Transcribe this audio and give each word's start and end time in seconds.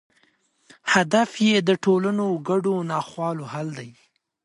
هدف 0.93 1.29
یې 1.47 1.57
د 1.67 1.69
ټولنو 1.83 2.25
ګډو 2.47 2.75
ناخوالو 2.91 3.43
حل 3.53 3.67
دی. 3.79 3.91